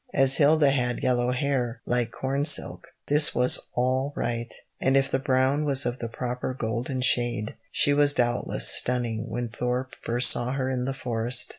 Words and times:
As 0.15 0.37
Hilda 0.37 0.71
had 0.71 1.03
yellow 1.03 1.29
hair, 1.31 1.83
"like 1.85 2.09
corn 2.09 2.43
silk," 2.43 2.87
this 3.07 3.35
was 3.35 3.59
all 3.75 4.13
right, 4.15 4.51
and 4.81 4.97
if 4.97 5.11
the 5.11 5.19
brown 5.19 5.63
was 5.63 5.85
of 5.85 5.99
the 5.99 6.09
proper 6.09 6.55
golden 6.55 7.01
shade, 7.01 7.53
she 7.71 7.93
was 7.93 8.15
doubtless 8.15 8.67
stunning 8.67 9.29
when 9.29 9.49
Thorpe 9.49 9.93
first 10.01 10.31
saw 10.31 10.53
her 10.53 10.67
in 10.69 10.85
the 10.85 10.95
forest. 10.95 11.49